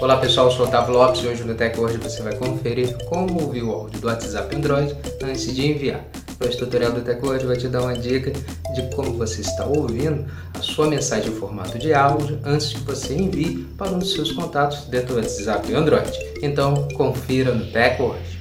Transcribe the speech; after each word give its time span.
Olá 0.00 0.16
pessoal, 0.16 0.46
eu 0.46 0.52
sou 0.52 0.64
o 0.64 0.68
Otávio 0.70 0.94
Lopes 0.94 1.22
e 1.22 1.26
hoje 1.26 1.44
no 1.44 1.54
TechWord 1.54 1.98
você 1.98 2.22
vai 2.22 2.34
conferir 2.34 2.96
como 3.04 3.42
ouvir 3.42 3.62
o 3.62 3.70
áudio 3.70 4.00
do 4.00 4.06
WhatsApp 4.06 4.56
Android 4.56 4.96
antes 5.22 5.54
de 5.54 5.70
enviar. 5.70 6.02
Esse 6.40 6.56
tutorial 6.56 6.92
do 6.92 7.02
TechWord 7.02 7.44
vai 7.44 7.58
te 7.58 7.68
dar 7.68 7.82
uma 7.82 7.92
dica 7.92 8.32
de 8.74 8.94
como 8.96 9.12
você 9.12 9.42
está 9.42 9.66
ouvindo 9.66 10.24
a 10.54 10.62
sua 10.62 10.88
mensagem 10.88 11.30
em 11.30 11.34
formato 11.34 11.78
de 11.78 11.92
áudio 11.92 12.40
antes 12.46 12.72
que 12.72 12.80
você 12.80 13.14
envie 13.14 13.66
para 13.76 13.90
um 13.90 13.98
dos 13.98 14.14
seus 14.14 14.32
contatos 14.32 14.86
dentro 14.86 15.08
do 15.08 15.16
WhatsApp 15.16 15.74
Android. 15.74 16.10
Então 16.40 16.88
confira 16.94 17.54
no 17.54 17.70
TechWord. 17.70 18.39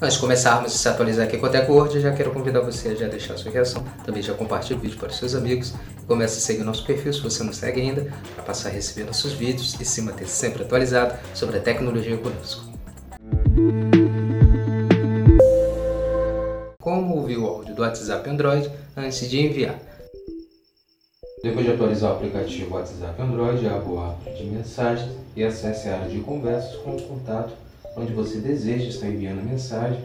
Antes 0.00 0.14
de 0.14 0.20
começarmos 0.20 0.72
a 0.72 0.78
se 0.78 0.88
atualizar 0.88 1.26
aqui 1.26 1.36
com 1.38 1.46
a 1.46 1.48
TechWord, 1.48 2.00
já 2.00 2.12
quero 2.12 2.30
convidar 2.30 2.60
você 2.60 2.90
a 2.90 2.94
já 2.94 3.08
deixar 3.08 3.36
sua 3.36 3.50
reação, 3.50 3.82
também 4.04 4.22
já 4.22 4.32
compartilhe 4.32 4.78
o 4.78 4.80
vídeo 4.80 4.96
para 4.96 5.08
os 5.08 5.16
seus 5.16 5.34
amigos 5.34 5.74
comece 6.06 6.38
a 6.38 6.40
seguir 6.40 6.62
nosso 6.62 6.86
perfil 6.86 7.12
se 7.12 7.20
você 7.20 7.42
não 7.42 7.52
segue 7.52 7.80
ainda, 7.80 8.06
para 8.36 8.44
passar 8.44 8.68
a 8.68 8.72
receber 8.72 9.04
nossos 9.04 9.32
vídeos 9.32 9.78
e 9.80 9.84
se 9.84 10.00
manter 10.00 10.28
sempre 10.28 10.62
atualizado 10.62 11.18
sobre 11.34 11.58
a 11.58 11.60
tecnologia 11.60 12.16
conosco. 12.16 12.64
Como 16.80 17.16
ouvir 17.16 17.36
o 17.36 17.46
áudio 17.46 17.74
do 17.74 17.82
WhatsApp 17.82 18.30
Android 18.30 18.70
antes 18.96 19.28
de 19.28 19.40
enviar? 19.40 19.80
Depois 21.42 21.66
de 21.66 21.72
atualizar 21.72 22.12
o 22.12 22.14
aplicativo 22.14 22.76
WhatsApp 22.76 23.20
Android, 23.20 23.66
abra 23.66 23.88
o 23.88 24.10
app 24.10 24.32
de 24.32 24.44
mensagens 24.44 25.10
e 25.34 25.42
acesse 25.42 25.88
a 25.88 25.96
área 25.96 26.08
de 26.08 26.20
conversas 26.20 26.76
com 26.76 26.94
o 26.94 27.02
contato 27.02 27.52
onde 27.98 28.12
você 28.12 28.38
deseja 28.38 28.88
estar 28.88 29.08
enviando 29.08 29.40
a 29.40 29.42
mensagem 29.42 30.00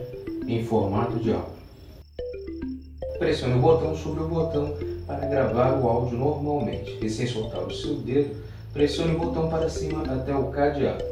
em 0.48 0.66
formato 0.66 1.18
de 1.20 1.32
áudio. 1.32 1.54
Pressione 3.20 3.54
o 3.54 3.60
botão 3.60 3.96
sobre 3.96 4.24
o 4.24 4.28
botão 4.28 4.76
para 5.06 5.28
gravar 5.28 5.80
o 5.80 5.88
áudio 5.88 6.18
normalmente 6.18 6.98
e 7.02 7.10
sem 7.10 7.28
soltar 7.28 7.64
o 7.64 7.74
seu 7.74 7.96
dedo, 7.98 8.36
pressione 8.74 9.16
o 9.16 9.20
botão 9.20 9.50
para 9.50 9.70
cima 9.70 10.02
até 10.02 10.36
o 10.36 10.46
cadeado. 10.46 11.04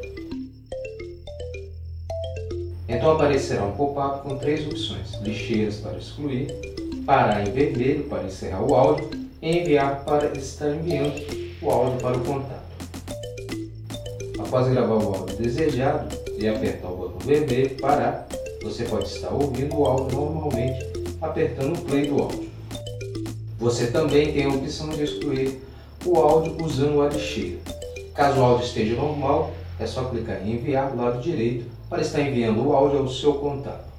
Então 2.88 3.12
aparecerá 3.12 3.64
um 3.64 3.72
pop-up 3.72 4.22
com 4.22 4.36
três 4.36 4.66
opções: 4.66 5.14
lixeiras 5.22 5.76
para 5.76 5.96
excluir, 5.96 6.48
parar 7.06 7.46
em 7.46 7.52
vermelho 7.52 8.04
para 8.04 8.24
encerrar 8.24 8.62
o 8.62 8.74
áudio 8.74 9.08
e 9.40 9.58
enviar 9.58 10.04
para 10.04 10.26
estar 10.36 10.74
enviando 10.74 11.14
o 11.62 11.70
áudio 11.70 11.98
para 12.00 12.18
o 12.18 12.24
contato. 12.24 12.62
Após 14.38 14.68
gravar 14.68 14.96
o 14.96 15.14
áudio 15.14 15.36
desejado, 15.36 16.21
e 16.42 16.48
apertar 16.48 16.88
o 16.88 16.96
botão 16.96 17.18
vermelho 17.20 17.76
parar, 17.76 18.26
você 18.62 18.84
pode 18.84 19.06
estar 19.06 19.30
ouvindo 19.30 19.76
o 19.76 19.86
áudio 19.86 20.18
normalmente 20.18 20.86
apertando 21.20 21.78
o 21.78 21.82
play 21.82 22.08
do 22.08 22.20
áudio. 22.20 22.50
Você 23.58 23.86
também 23.86 24.32
tem 24.32 24.44
a 24.44 24.48
opção 24.48 24.88
de 24.88 25.04
excluir 25.04 25.60
o 26.04 26.18
áudio 26.18 26.56
usando 26.64 27.00
a 27.00 27.08
lixeira. 27.08 27.58
Caso 28.14 28.40
o 28.40 28.44
áudio 28.44 28.66
esteja 28.66 28.96
normal, 28.96 29.52
é 29.78 29.86
só 29.86 30.04
clicar 30.04 30.46
em 30.46 30.54
enviar 30.54 30.90
do 30.90 30.96
lado 30.96 31.20
direito 31.20 31.66
para 31.88 32.02
estar 32.02 32.20
enviando 32.20 32.66
o 32.66 32.72
áudio 32.72 32.98
ao 32.98 33.08
seu 33.08 33.34
contato. 33.34 33.92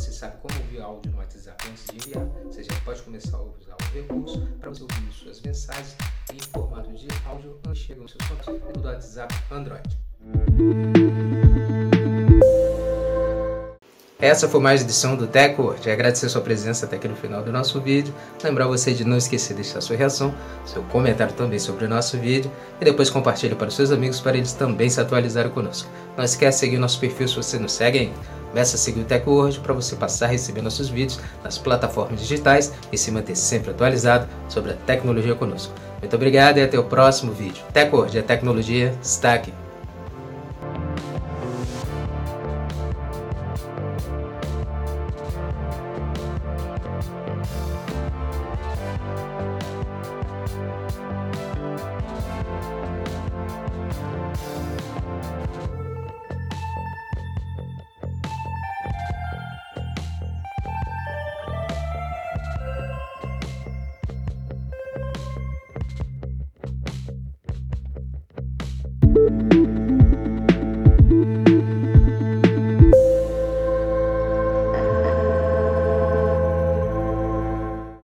Você 0.00 0.12
sabe 0.12 0.38
como 0.40 0.58
ouvir 0.58 0.80
áudio 0.80 1.12
no 1.12 1.18
WhatsApp 1.18 1.68
antes 1.68 1.84
de 1.84 1.96
enviar, 1.96 2.24
você 2.44 2.64
já 2.64 2.74
pode 2.86 3.02
começar 3.02 3.36
a 3.36 3.42
usar 3.42 3.76
o 3.78 3.94
recurso 3.94 4.46
para 4.58 4.70
você 4.70 4.82
ouvir 4.82 5.12
suas 5.12 5.42
mensagens 5.42 5.94
em 6.32 6.38
formato 6.38 6.90
de 6.94 7.06
áudio 7.26 7.60
quando 7.62 7.76
chegam 7.76 8.04
nos 8.04 8.12
seus 8.12 8.26
contatos 8.26 8.82
do 8.82 8.88
WhatsApp 8.88 9.34
Android. 9.50 11.39
Essa 14.20 14.46
foi 14.46 14.60
mais 14.60 14.82
edição 14.82 15.16
do 15.16 15.26
TechWord. 15.26 15.90
Agradecer 15.90 16.28
sua 16.28 16.42
presença 16.42 16.84
até 16.84 16.96
aqui 16.96 17.08
no 17.08 17.16
final 17.16 17.42
do 17.42 17.50
nosso 17.50 17.80
vídeo. 17.80 18.12
Lembrar 18.44 18.66
você 18.66 18.92
de 18.92 19.02
não 19.02 19.16
esquecer 19.16 19.54
de 19.54 19.62
deixar 19.62 19.80
sua 19.80 19.96
reação, 19.96 20.34
seu 20.66 20.82
comentário 20.82 21.32
também 21.32 21.58
sobre 21.58 21.86
o 21.86 21.88
nosso 21.88 22.18
vídeo 22.18 22.50
e 22.78 22.84
depois 22.84 23.08
compartilhe 23.08 23.54
para 23.54 23.68
os 23.68 23.74
seus 23.74 23.90
amigos 23.90 24.20
para 24.20 24.36
eles 24.36 24.52
também 24.52 24.90
se 24.90 25.00
atualizarem 25.00 25.50
conosco. 25.50 25.88
Não 26.18 26.24
esquece 26.24 26.58
de 26.58 26.60
seguir 26.60 26.76
o 26.76 26.80
nosso 26.80 27.00
perfil 27.00 27.28
se 27.28 27.36
você 27.36 27.58
não 27.58 27.68
segue 27.68 27.98
ainda. 27.98 28.14
Começa 28.50 28.76
a 28.76 28.78
seguir 28.78 29.00
o 29.00 29.04
TechWord 29.04 29.60
para 29.60 29.72
você 29.72 29.96
passar 29.96 30.26
a 30.26 30.28
receber 30.28 30.60
nossos 30.60 30.90
vídeos 30.90 31.18
nas 31.42 31.56
plataformas 31.56 32.20
digitais 32.20 32.74
e 32.92 32.98
se 32.98 33.10
manter 33.10 33.36
sempre 33.36 33.70
atualizado 33.70 34.28
sobre 34.50 34.72
a 34.72 34.74
tecnologia 34.74 35.34
conosco. 35.34 35.72
Muito 35.98 36.14
obrigado 36.14 36.58
e 36.58 36.62
até 36.62 36.78
o 36.78 36.84
próximo 36.84 37.32
vídeo. 37.32 37.62
TechWord, 37.72 38.18
a 38.18 38.22
tecnologia 38.22 38.94
está 39.02 39.32
aqui. 39.32 39.52